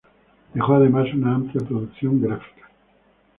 Dejó 0.55 0.73
además 0.73 1.13
una 1.13 1.35
amplia 1.35 1.63
producción 1.63 2.19
gráfica. 2.19 2.71